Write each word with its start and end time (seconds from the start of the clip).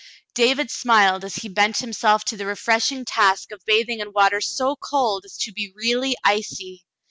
David 0.33 0.71
smiled 0.71 1.23
as 1.23 1.35
he 1.35 1.47
bent 1.47 1.77
himself 1.77 2.25
to 2.25 2.35
the 2.35 2.47
refreshing 2.47 3.05
task 3.05 3.51
of 3.51 3.61
bathing 3.67 3.99
in 3.99 4.11
water 4.13 4.41
so 4.41 4.75
cold 4.75 5.25
as 5.25 5.37
to 5.37 5.51
be 5.53 5.71
really 5.75 6.15
icy. 6.23 6.83